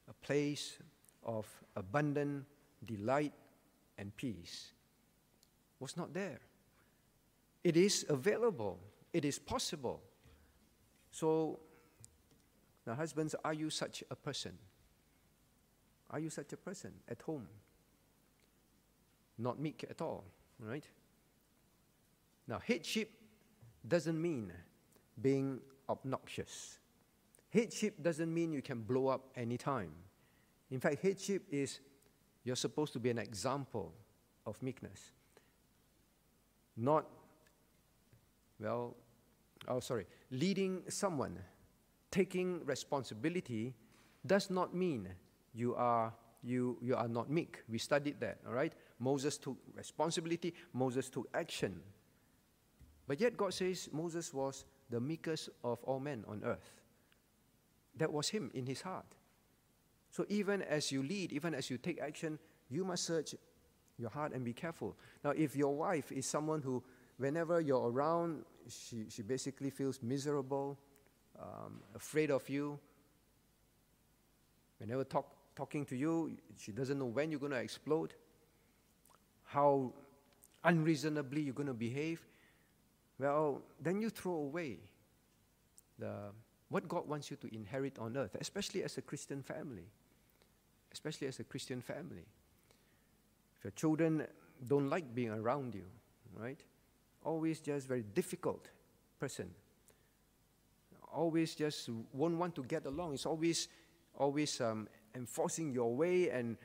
[0.07, 0.77] A place
[1.23, 2.45] of abundant
[2.85, 3.33] delight
[3.97, 4.71] and peace
[5.79, 6.39] was not there.
[7.63, 8.79] It is available,
[9.11, 10.01] it is possible.
[11.17, 11.57] So,
[12.85, 14.55] now, husbands, are you such a person?
[16.11, 17.47] Are you such a person at home?
[19.39, 20.25] Not meek at all,
[20.59, 20.85] right?
[22.47, 23.09] Now, headship
[23.87, 24.53] doesn't mean
[25.19, 26.77] being obnoxious.
[27.51, 29.93] Headship doesn't mean you can blow up anytime.
[30.69, 31.79] In fact, headship is
[32.43, 33.91] you're supposed to be an example
[34.45, 35.13] of meekness.
[36.77, 37.07] Not,
[38.59, 38.95] well,
[39.67, 41.37] oh, sorry, leading someone,
[42.11, 43.73] taking responsibility
[44.25, 45.09] does not mean
[45.53, 47.63] you are, you, you are not meek.
[47.69, 48.73] We studied that, all right?
[48.99, 51.81] Moses took responsibility, Moses took action.
[53.07, 56.71] But yet God says Moses was the meekest of all men on earth.
[57.97, 59.05] That was him in his heart.
[60.11, 62.39] So even as you lead, even as you take action,
[62.69, 63.35] you must search
[63.97, 64.95] your heart and be careful.
[65.23, 66.83] Now, if your wife is someone who,
[67.17, 70.77] whenever you're around, she, she basically feels miserable,
[71.39, 72.79] um, afraid of you,
[74.79, 78.13] whenever talk, talking to you, she doesn't know when you're going to explode,
[79.45, 79.93] how
[80.63, 82.25] unreasonably you're going to behave,
[83.19, 84.77] well, then you throw away
[85.97, 86.13] the,
[86.69, 89.85] what God wants you to inherit on earth, especially as a Christian family.
[90.91, 92.25] Especially as a Christian family.
[93.57, 94.25] If your children
[94.67, 95.85] don't like being around you,
[96.35, 96.59] right?
[97.27, 98.69] Always just very difficult
[99.19, 99.49] person.
[101.13, 103.15] Always just won't want to get along.
[103.15, 103.67] It's always,
[104.17, 106.55] always um, enforcing your way and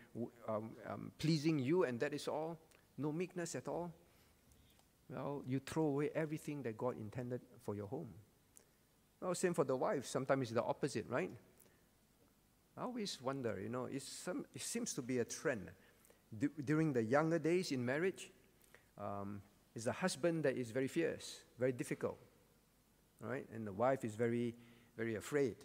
[0.49, 2.59] um, um, pleasing you, and that is all.
[2.97, 3.93] No meekness at all.
[5.11, 8.11] Well, you throw away everything that God intended for your home.
[9.21, 10.07] Well, same for the wife.
[10.07, 11.31] Sometimes it's the opposite, right?
[12.79, 15.73] I always wonder, you know, some, it seems to be a trend.
[16.39, 18.31] D- during the younger days in marriage,
[18.97, 19.43] um,
[19.75, 22.19] it's the husband that is very fierce, very difficult,
[23.21, 23.47] right?
[23.55, 24.55] And the wife is very,
[24.97, 25.57] very afraid.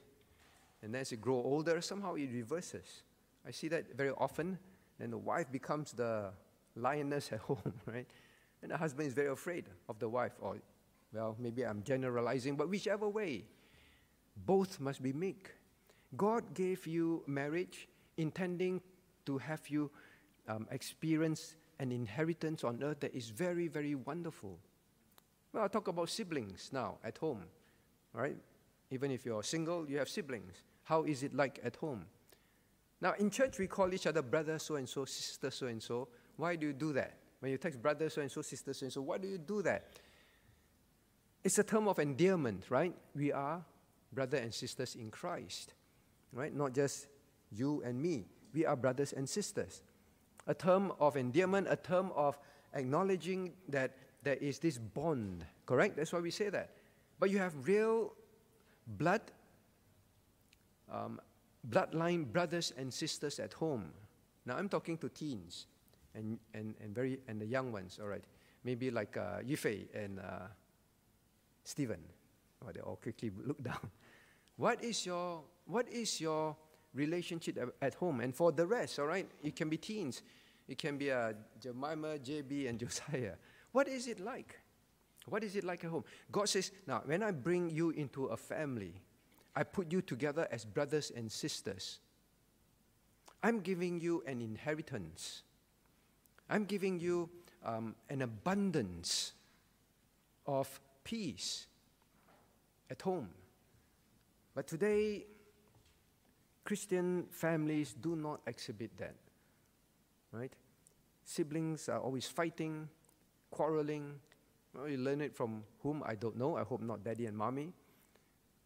[0.82, 3.04] And as you grow older, somehow it reverses.
[3.46, 4.58] I see that very often.
[5.00, 6.32] And the wife becomes the
[6.76, 8.08] lioness at home, right?
[8.62, 10.58] And the husband is very afraid of the wife, or,
[11.14, 13.46] well, maybe I'm generalizing, but whichever way,
[14.46, 15.52] both must be meek.
[16.16, 18.82] God gave you marriage intending
[19.26, 19.92] to have you
[20.48, 24.58] um, experience an inheritance on earth that is very, very wonderful.
[25.54, 27.44] Well, I'll talk about siblings now at home,
[28.14, 28.38] right?
[28.92, 30.64] Even if you're single, you have siblings.
[30.84, 32.06] How is it like at home?
[33.00, 36.08] Now, in church, we call each other brother so and so, sister so and so.
[36.36, 37.14] Why do you do that?
[37.40, 39.62] When you text brother so and so, sister so and so, why do you do
[39.62, 40.00] that?
[41.44, 42.96] It's a term of endearment, right?
[43.16, 43.64] We are
[44.12, 45.74] brother and sisters in Christ,
[46.34, 46.54] right?
[46.54, 47.08] Not just
[47.52, 48.26] you and me.
[48.54, 49.82] We are brothers and sisters.
[50.48, 52.40] A term of endearment, a term of
[52.74, 55.98] acknowledging that there is this bond, correct?
[55.98, 56.72] That's why we say that.
[57.20, 58.14] But you have real
[58.86, 59.22] blood,
[60.92, 61.20] um,
[61.70, 63.92] bloodline brothers and sisters at home.
[64.46, 65.68] Now I'm talking to teens
[66.16, 68.24] and, and, and, very, and the young ones, all right?
[68.64, 70.48] Maybe like uh, Yufei and uh,
[71.64, 72.00] Stephen.
[72.66, 73.92] Oh, they all quickly look down.
[74.56, 76.56] What is your, what is your
[76.94, 78.22] relationship at home?
[78.22, 80.22] And for the rest, all right, it can be teens.
[80.68, 83.34] It can be uh, Jemima, JB, and Josiah.
[83.72, 84.60] What is it like?
[85.28, 86.06] What is it like at home?
[86.32, 88.94] God says, now, when I bring you into a family,
[89.56, 92.00] I put you together as brothers and sisters.
[93.44, 95.44] I'm giving you an inheritance.
[96.50, 97.30] I'm giving you
[97.66, 99.34] um, an abundance
[100.46, 101.68] of peace
[102.90, 103.30] at home.
[104.56, 105.26] But today,
[106.68, 109.16] Christian families do not exhibit that.
[110.34, 110.52] Right?
[111.24, 112.90] Siblings are always fighting,
[113.50, 114.20] quarreling.
[114.76, 116.04] Well, you learn it from whom?
[116.06, 116.58] I don't know.
[116.58, 117.72] I hope not daddy and mommy.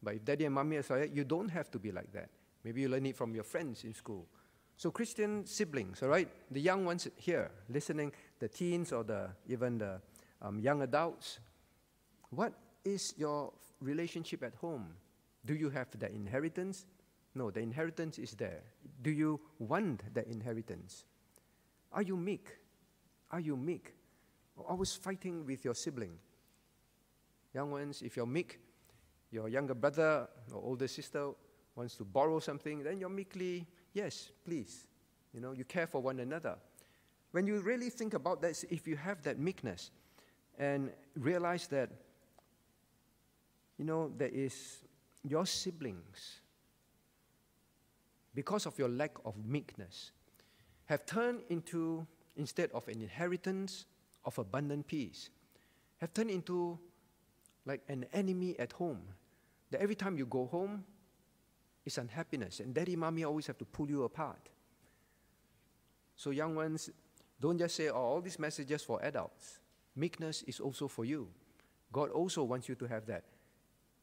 [0.01, 2.29] But if daddy and mommy are like you don't have to be like that.
[2.63, 4.25] Maybe you learn it from your friends in school.
[4.77, 9.77] So Christian siblings, all right, the young ones here listening, the teens or the even
[9.77, 10.01] the
[10.41, 11.37] um, young adults,
[12.31, 14.87] what is your relationship at home?
[15.45, 16.87] Do you have the inheritance?
[17.33, 18.61] No, the inheritance is there.
[19.01, 21.05] Do you want the inheritance?
[21.91, 22.49] Are you meek?
[23.31, 23.93] Are you meek?
[24.67, 26.17] Always fighting with your sibling.
[27.53, 28.59] Young ones, if you're meek,
[29.31, 31.31] your younger brother or older sister
[31.75, 34.87] wants to borrow something, then you're meekly Yes, please.
[35.33, 36.55] You know, you care for one another.
[37.31, 39.91] When you really think about that, if you have that meekness
[40.57, 41.89] and realize that,
[43.77, 44.83] you know, there is
[45.23, 46.41] your siblings,
[48.33, 50.11] because of your lack of meekness,
[50.85, 53.85] have turned into, instead of an inheritance
[54.25, 55.29] of abundant peace,
[55.99, 56.79] have turned into
[57.65, 59.01] like an enemy at home.
[59.69, 60.83] That every time you go home,
[61.85, 62.59] it's unhappiness.
[62.59, 64.49] And daddy, mommy always have to pull you apart.
[66.15, 66.89] So, young ones,
[67.39, 69.59] don't just say, oh, all these messages for adults.
[69.95, 71.27] Meekness is also for you.
[71.91, 73.23] God also wants you to have that.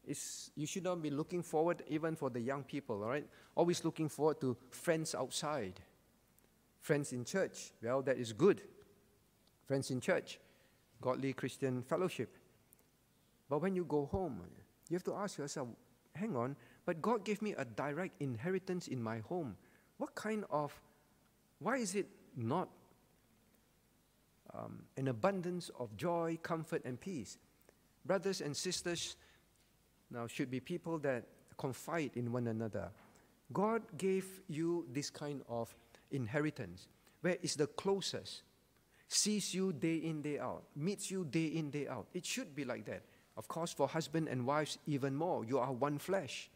[0.07, 3.27] It's, you should not be looking forward, even for the young people, all right?
[3.55, 5.81] Always looking forward to friends outside,
[6.81, 7.73] friends in church.
[7.83, 8.63] Well, that is good.
[9.67, 10.39] Friends in church,
[11.03, 12.37] godly Christian fellowship.
[13.51, 14.41] But when you go home,
[14.89, 15.69] you have to ask yourself,
[16.15, 16.57] hang on,
[16.87, 19.57] but God gave me a direct inheritance in my home.
[19.99, 20.73] What kind of,
[21.59, 22.71] why is it not
[24.55, 27.37] um, an abundance of joy, comfort, and peace?
[28.07, 29.17] Brothers and sisters
[30.11, 31.25] now should be people that
[31.57, 32.91] confide in one another.
[33.53, 35.75] God gave you this kind of
[36.11, 36.89] inheritance
[37.21, 38.43] where it's the closest,
[39.09, 42.07] sees you day in, day out, meets you day in, day out.
[42.15, 43.03] It should be like that.
[43.37, 45.45] Of course, for husband and wives, even more.
[45.45, 46.51] You are one flesh.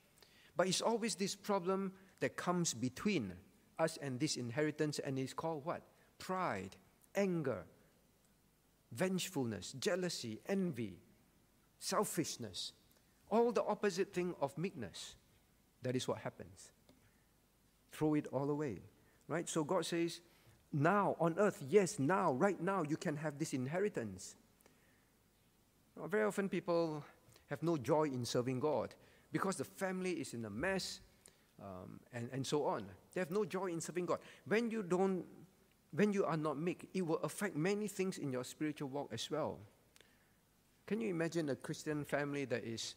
[0.57, 3.33] But it's always this problem that comes between
[3.79, 5.83] us and this inheritance, and it's called what?
[6.19, 6.77] Pride,
[7.15, 7.65] anger,
[8.93, 10.99] vengefulness, jealousy, envy,
[11.79, 12.73] selfishness.
[13.33, 15.17] All the opposite thing of meekness.
[15.83, 16.71] That is what happens.
[17.91, 18.83] Throw it all away.
[19.27, 19.49] Right?
[19.49, 20.21] So God says,
[20.73, 24.37] now on earth, yes, now, right now, you can have this inheritance.
[26.07, 27.03] very often people
[27.51, 28.95] have no joy in serving God
[29.33, 31.01] because the family is in a mess
[31.61, 32.85] um, and, and so on.
[33.15, 34.19] They have no joy in serving God.
[34.47, 35.25] When you don't,
[35.93, 39.31] when you are not meek, it will affect many things in your spiritual walk as
[39.31, 39.59] well.
[40.87, 42.95] Can you imagine a Christian family that is,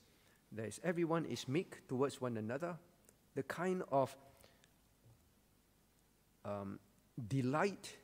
[0.55, 2.77] that is everyone is meek towards one another?
[3.35, 4.15] The kind of
[6.45, 6.79] um,
[7.27, 7.95] delight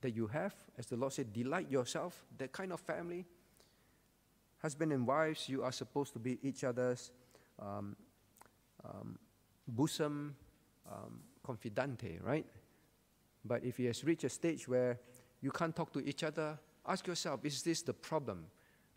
[0.00, 3.24] that you have, as the Lord said, delight yourself, that kind of family.
[4.60, 7.10] Husband and wives, you are supposed to be each other's
[7.58, 7.96] um,
[8.84, 9.18] um,
[9.66, 10.36] bosom
[10.90, 12.46] um, confidante, right?
[13.44, 14.98] But if he has reached a stage where
[15.40, 18.46] you can't talk to each other, ask yourself, is this the problem?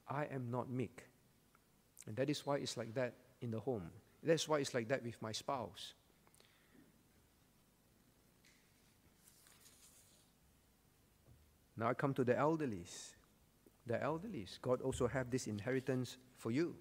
[0.10, 1.04] I am not meek.
[2.08, 3.89] And that is why it's like that in the home.
[4.24, 5.94] That's why it's like that with my spouse.
[11.75, 13.12] Now I come to the elderlies.
[13.86, 16.75] The elderlies, God also have this inheritance for you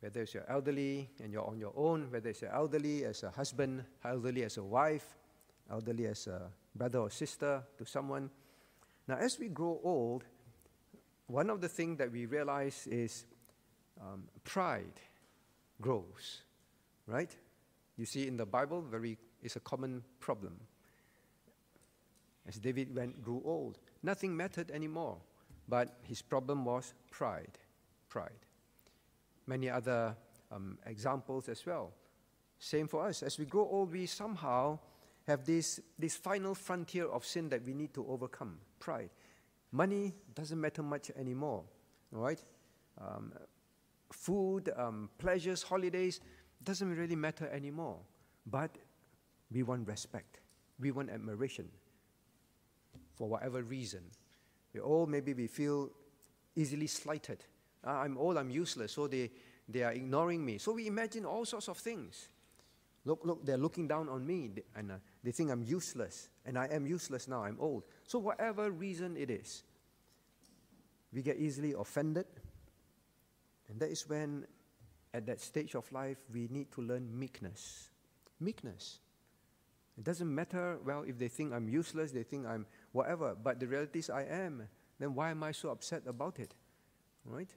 [0.00, 3.30] whether it's your elderly and you're on your own, whether it's your elderly as a
[3.30, 5.14] husband, elderly as a wife,
[5.70, 8.30] elderly as a brother or sister to someone.
[9.06, 10.24] Now, as we grow old,
[11.26, 13.26] one of the things that we realize is
[14.00, 15.00] um, pride
[15.80, 16.42] grows,
[17.06, 17.30] right?
[17.96, 20.58] You see in the Bible, very it's a common problem.
[22.46, 25.18] As David went grew old, nothing mattered anymore,
[25.68, 27.58] but his problem was pride,
[28.08, 28.46] pride
[29.50, 30.16] many other
[30.52, 31.92] um, examples as well.
[32.58, 33.22] Same for us.
[33.22, 34.78] As we grow old, we somehow
[35.26, 39.10] have this, this final frontier of sin that we need to overcome pride.
[39.72, 41.64] Money doesn't matter much anymore,
[42.14, 42.42] all right?
[43.00, 43.32] Um,
[44.12, 46.20] food, um, pleasures, holidays
[46.62, 47.98] doesn't really matter anymore.
[48.46, 48.76] But
[49.50, 50.40] we want respect,
[50.78, 51.68] we want admiration
[53.14, 54.02] for whatever reason.
[54.72, 55.90] We all maybe we feel
[56.56, 57.44] easily slighted.
[57.86, 59.30] Uh, I'm old, I'm useless, so they,
[59.68, 60.58] they are ignoring me.
[60.58, 62.28] So we imagine all sorts of things.
[63.04, 64.94] Look, look, they're looking down on me, and uh,
[65.24, 67.84] they think I'm useless, and I am useless now, I'm old.
[68.06, 69.62] So, whatever reason it is,
[71.12, 72.26] we get easily offended,
[73.70, 74.46] and that is when,
[75.14, 77.90] at that stage of life, we need to learn meekness.
[78.40, 78.98] Meekness.
[79.96, 83.66] It doesn't matter, well, if they think I'm useless, they think I'm whatever, but the
[83.66, 84.68] reality is I am.
[84.98, 86.54] Then why am I so upset about it?
[87.24, 87.50] Right?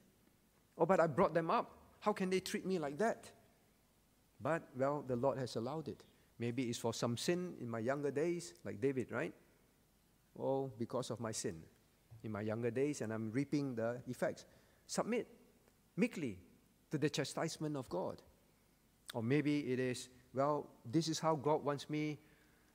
[0.78, 1.78] Oh, but I brought them up.
[2.00, 3.30] How can they treat me like that?
[4.40, 6.02] But, well, the Lord has allowed it.
[6.38, 9.32] Maybe it's for some sin in my younger days, like David, right?
[10.38, 11.62] Oh, because of my sin
[12.22, 14.44] in my younger days, and I'm reaping the effects.
[14.86, 15.28] Submit
[15.96, 16.38] meekly
[16.90, 18.22] to the chastisement of God.
[19.14, 22.18] Or maybe it is, well, this is how God wants me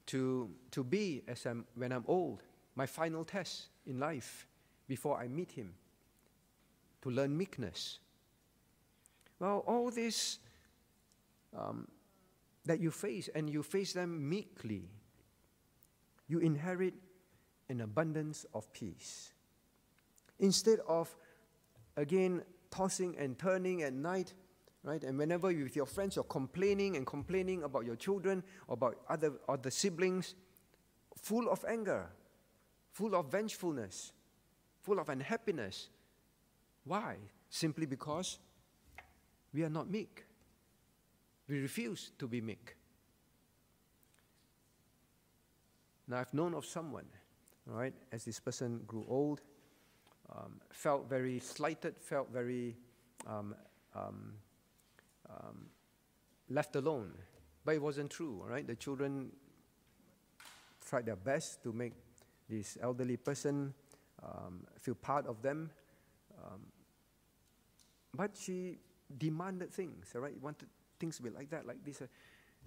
[0.08, 2.42] to, to be as I'm, when I'm old,
[2.76, 4.48] my final test in life
[4.88, 5.74] before I meet Him,
[7.02, 8.00] to learn meekness.
[9.40, 10.40] Well, all this
[11.58, 11.88] um,
[12.66, 14.90] that you face, and you face them meekly,
[16.28, 16.94] you inherit
[17.70, 19.34] an abundance of peace.
[20.40, 21.16] Instead of,
[21.98, 22.42] again,
[22.72, 24.34] tossing and turning at night,
[24.84, 25.04] right?
[25.04, 29.72] And whenever with your friends, you're complaining and complaining about your children, about other, other
[29.72, 30.36] siblings,
[31.16, 32.08] full of anger,
[32.92, 34.14] full of vengefulness,
[34.82, 35.90] full of unhappiness.
[36.84, 37.18] Why?
[37.50, 38.40] Simply because
[39.54, 40.26] we are not meek.
[41.48, 42.76] We refuse to be meek.
[46.08, 47.06] Now, I've known of someone,
[47.66, 49.42] right, as this person grew old,
[50.36, 52.76] um, felt very slighted, felt very
[53.28, 53.56] um,
[53.96, 54.34] um,
[55.30, 55.70] um,
[56.50, 57.12] left alone.
[57.66, 58.66] But it wasn't true, right?
[58.66, 59.32] The children
[60.88, 61.94] tried their best to make
[62.50, 63.74] this elderly person
[64.24, 65.70] um, feel part of them.
[68.14, 68.80] But she
[69.18, 70.34] demanded things, right?
[70.42, 70.68] Wanted
[71.00, 72.02] things to be like that, like this.
[72.02, 72.08] Uh,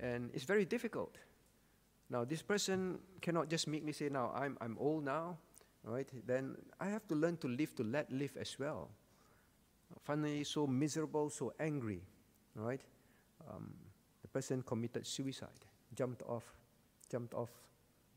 [0.00, 1.16] and it's very difficult.
[2.08, 5.38] Now, this person cannot just meekly say, Now, I'm, I'm old now,
[5.84, 6.08] right?
[6.26, 8.90] Then I have to learn to live, to let live as well.
[10.02, 12.00] Finally, so miserable, so angry,
[12.54, 12.80] right?
[13.50, 13.74] Um,
[14.22, 15.48] the person committed suicide,
[15.94, 16.44] jumped off,
[17.10, 17.50] jumped off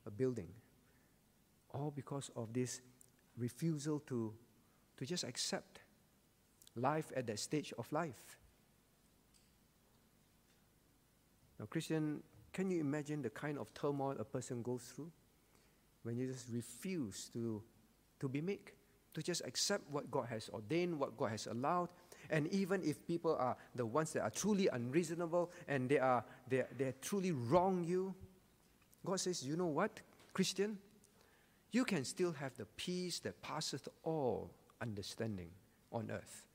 [0.05, 0.47] a building,
[1.73, 2.81] all because of this
[3.37, 4.33] refusal to,
[4.97, 5.79] to just accept
[6.75, 8.37] life at that stage of life.
[11.59, 12.21] Now, Christian,
[12.53, 15.11] can you imagine the kind of turmoil a person goes through
[16.05, 17.61] when you just refuse to,
[18.19, 18.75] to be meek,
[19.13, 21.89] to just accept what God has ordained, what God has allowed?
[22.29, 26.63] And even if people are the ones that are truly unreasonable and they are they,
[26.77, 28.13] they truly wrong you,
[29.05, 29.99] God says, you know what,
[30.33, 30.77] Christian?
[31.71, 34.51] You can still have the peace that passeth all
[34.81, 35.49] understanding
[35.91, 36.45] on earth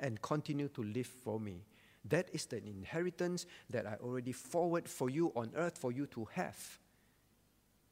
[0.00, 1.64] and continue to live for me
[2.08, 6.26] that is the inheritance that I already forward for you on earth for you to
[6.32, 6.78] have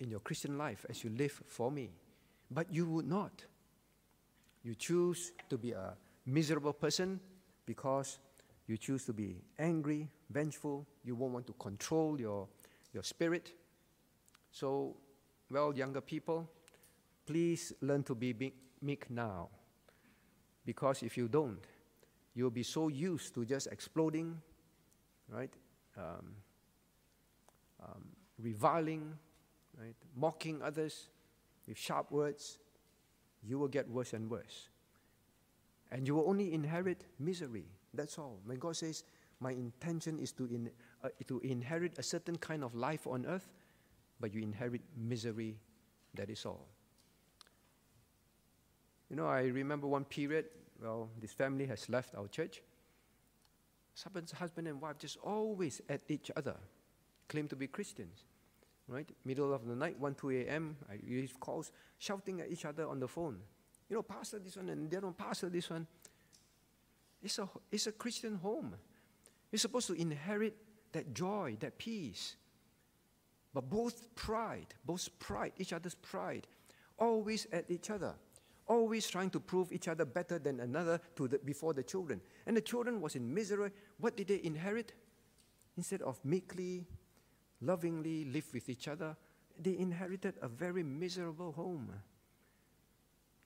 [0.01, 1.90] in your Christian life as you live for me.
[2.51, 3.45] But you would not.
[4.62, 5.95] You choose to be a
[6.26, 7.20] miserable person
[7.66, 8.18] because
[8.66, 10.86] you choose to be angry, vengeful.
[11.05, 12.49] You won't want to control your,
[12.92, 13.53] your spirit.
[14.51, 14.97] So,
[15.51, 16.49] well, younger people,
[17.26, 19.49] please learn to be meek now.
[20.64, 21.61] Because if you don't,
[22.34, 24.40] you'll be so used to just exploding,
[25.28, 25.53] right?
[25.97, 26.34] Um,
[27.82, 28.05] um,
[28.38, 29.12] reviling,
[29.79, 29.95] right?
[30.16, 31.09] Mocking others
[31.66, 32.59] with sharp words,
[33.43, 34.68] you will get worse and worse.
[35.91, 37.66] And you will only inherit misery.
[37.93, 38.41] That's all.
[38.45, 39.05] When God says,
[39.41, 40.70] My intention is to, in,
[41.03, 43.53] uh, to inherit a certain kind of life on earth,
[44.20, 45.59] but you inherit misery,
[46.14, 46.66] that is all.
[49.11, 50.47] You know, I remember one period
[50.81, 52.62] well, this family has left our church.
[54.39, 56.57] Husband and wife just always at each other,
[57.29, 58.25] claim to be Christians.
[58.87, 59.09] Right?
[59.24, 63.01] Middle of the night, 1, 2 a.m., I receive calls shouting at each other on
[63.01, 63.39] the phone.
[63.89, 65.87] You know, pastor this one and they don't pastor this one.
[67.22, 68.74] It's a, it's a Christian home.
[69.51, 70.57] You're supposed to inherit
[70.93, 72.37] that joy, that peace.
[73.55, 76.47] But both pride, both pride, each other's pride,
[76.99, 78.14] always at each other
[78.66, 82.20] always trying to prove each other better than another to the, before the children.
[82.47, 83.70] And the children was in misery.
[83.99, 84.93] What did they inherit?
[85.76, 86.87] Instead of meekly
[87.61, 89.16] lovingly live with each other,
[89.61, 91.90] they inherited a very miserable home.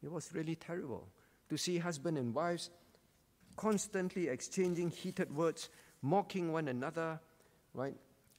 [0.02, 1.08] It was really terrible
[1.48, 2.70] to see husband and wives
[3.56, 5.68] constantly exchanging heated words,
[6.02, 7.20] mocking one another,
[7.74, 7.96] right?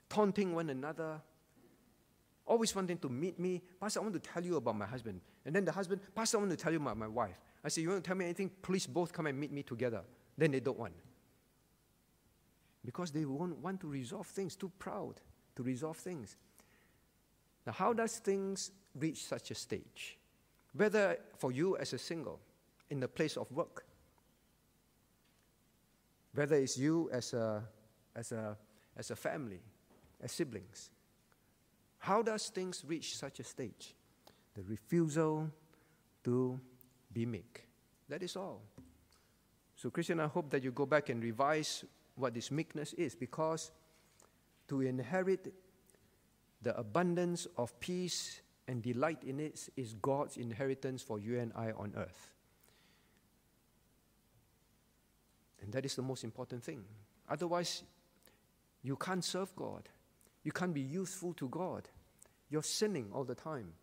[0.09, 1.21] Taunting one another,
[2.45, 3.61] always wanting to meet me.
[3.79, 5.21] Pastor, I want to tell you about my husband.
[5.45, 7.39] And then the husband, Pastor, I want to tell you about my wife.
[7.63, 8.49] I say, You want to tell me anything?
[8.61, 10.01] Please both come and meet me together.
[10.37, 10.93] Then they don't want.
[12.85, 15.19] Because they won't want to resolve things, too proud
[15.59, 16.37] to resolve things.
[17.67, 20.17] Now, how does things reach such a stage?
[20.71, 22.39] Whether for you as a single,
[22.89, 23.83] in the place of work,
[26.33, 27.61] whether it's you as a,
[28.15, 28.55] as a,
[28.95, 29.59] as a family,
[30.21, 30.91] as siblings.
[31.97, 33.93] How does things reach such a stage?
[34.55, 35.51] The refusal
[36.23, 36.57] to
[37.11, 37.67] be meek.
[38.07, 38.61] That is all.
[39.75, 41.83] So, Christian, I hope that you go back and revise
[42.15, 43.71] what this meekness is because
[44.69, 45.53] to inherit
[46.61, 51.71] the abundance of peace and delight in it is God's inheritance for you and I
[51.71, 52.33] on earth.
[55.61, 56.83] And that is the most important thing.
[57.29, 57.83] Otherwise,
[58.81, 59.89] you can't serve God.
[60.43, 61.89] You can't be useful to God.
[62.49, 63.73] You're sinning all the time.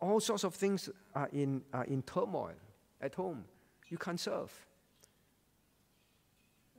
[0.00, 2.54] All sorts of things are in, are in turmoil
[3.00, 3.44] at home.
[3.88, 4.52] You can't serve.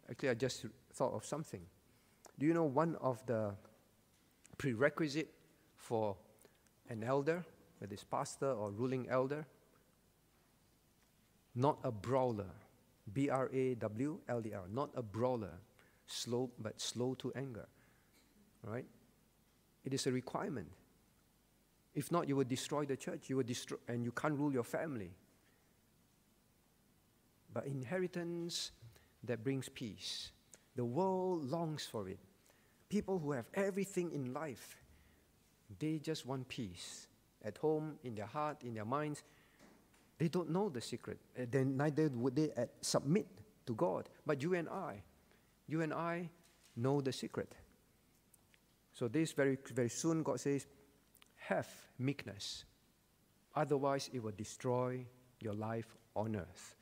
[0.09, 1.61] Actually, I just thought of something.
[2.39, 3.55] Do you know one of the
[4.57, 5.33] prerequisite
[5.75, 6.15] for
[6.89, 7.43] an elder,
[7.79, 9.45] whether it's pastor or ruling elder?
[11.55, 12.51] Not a brawler.
[13.13, 15.53] B R A W L E R, not a brawler,
[16.05, 17.67] slow but slow to anger.
[18.63, 18.85] Right?
[19.85, 20.67] It is a requirement.
[21.95, 23.29] If not, you will destroy the church.
[23.29, 25.11] You will destroy, and you can't rule your family.
[27.53, 28.71] But inheritance
[29.23, 30.31] that brings peace.
[30.77, 32.19] The world longs for it.
[32.87, 34.77] People who have everything in life,
[35.79, 37.07] they just want peace
[37.43, 39.23] at home, in their heart, in their minds.
[40.19, 41.19] They don't know the secret.
[41.37, 43.27] Uh, then neither would they uh, submit
[43.65, 44.07] to God.
[44.25, 45.01] But you and I,
[45.67, 46.29] you and I
[46.75, 47.55] know the secret.
[48.93, 50.67] So this very, very soon God says,
[51.37, 51.67] have
[51.97, 52.65] meekness.
[53.55, 55.05] Otherwise, it will destroy
[55.41, 56.76] your life on earth.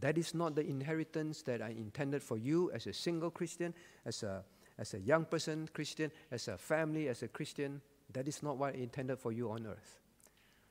[0.00, 3.74] That is not the inheritance that I intended for you as a single Christian,
[4.04, 4.44] as a,
[4.78, 7.80] as a young person Christian, as a family, as a Christian.
[8.12, 10.00] That is not what I intended for you on earth.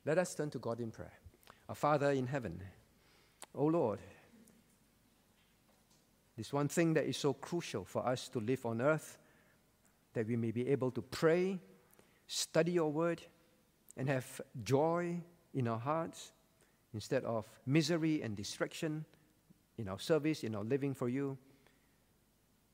[0.06, 1.12] Let us turn to God in prayer.
[1.68, 2.62] Our Father in heaven,
[3.54, 3.98] O oh Lord,
[6.36, 9.18] this one thing that is so crucial for us to live on earth,
[10.14, 11.58] that we may be able to pray,
[12.26, 13.20] study your word,
[13.96, 15.20] and have joy
[15.52, 16.32] in our hearts
[16.94, 19.04] instead of misery and distraction
[19.78, 21.38] in our service, in our living for you.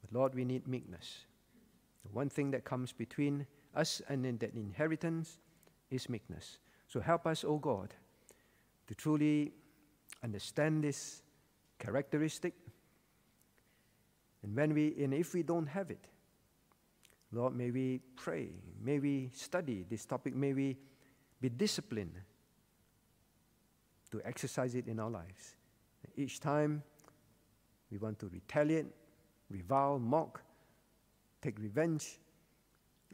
[0.00, 1.24] But Lord, we need meekness.
[2.04, 5.38] The one thing that comes between us and that inheritance
[5.90, 6.58] is meekness.
[6.88, 7.94] So help us, O oh God,
[8.86, 9.52] to truly
[10.22, 11.22] understand this
[11.78, 12.54] characteristic.
[14.42, 16.06] And when we and if we don't have it,
[17.32, 18.50] Lord, may we pray,
[18.82, 20.76] may we study this topic, may we
[21.40, 22.14] be disciplined
[24.12, 25.56] to exercise it in our lives.
[26.16, 26.82] Each time
[27.94, 28.86] we want to retaliate,
[29.48, 30.42] revile, mock,
[31.40, 32.18] take revenge.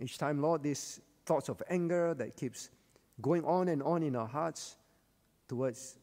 [0.01, 2.71] Each time, Lord, these thoughts of anger that keeps
[3.21, 4.79] going on and on in our hearts,
[5.47, 5.99] towards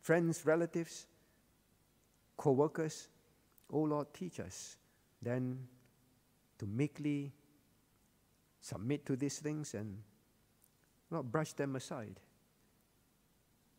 [0.00, 1.06] friends, relatives,
[2.36, 3.08] co workers.
[3.72, 4.76] Oh Lord, teach us
[5.22, 5.60] then
[6.58, 7.32] to meekly
[8.60, 9.98] submit to these things and
[11.12, 12.18] not brush them aside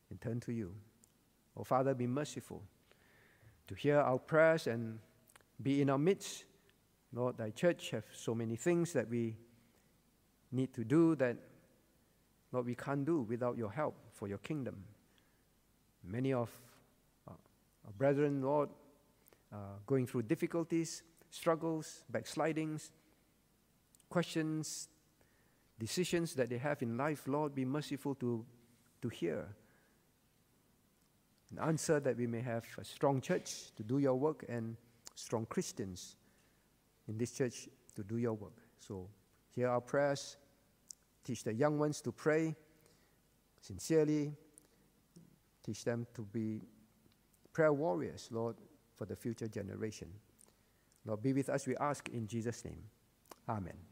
[0.09, 0.73] and turn to you.
[1.57, 2.63] Oh Father, be merciful
[3.67, 4.99] to hear our prayers and
[5.61, 6.45] be in our midst.
[7.13, 9.35] Lord, thy church have so many things that we
[10.51, 11.37] need to do that,
[12.51, 14.83] Lord, we can't do without your help for your kingdom.
[16.03, 16.49] Many of
[17.27, 17.31] uh,
[17.85, 18.69] our brethren, Lord,
[19.51, 22.91] uh, going through difficulties, struggles, backslidings,
[24.09, 24.89] questions,
[25.79, 28.45] decisions that they have in life, Lord, be merciful to,
[29.01, 29.47] to hear.
[31.51, 34.75] An answer that we may have a strong church to do your work and
[35.15, 36.15] strong Christians
[37.07, 38.57] in this church to do your work.
[38.79, 39.07] So,
[39.55, 40.37] hear our prayers.
[41.23, 42.55] Teach the young ones to pray
[43.61, 44.33] sincerely,
[45.67, 46.61] Teach them to be
[47.51, 48.55] prayer warriors, Lord,
[48.95, 50.07] for the future generation.
[51.05, 52.81] Lord, be with us, we ask in Jesus' name.
[53.49, 53.86] Amen.